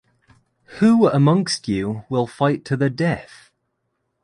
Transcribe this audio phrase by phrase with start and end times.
[0.79, 3.51] Who amongst you will fight to the death?